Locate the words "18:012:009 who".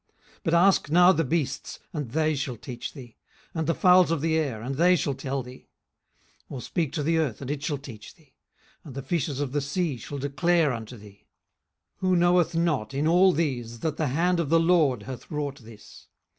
11.97-12.15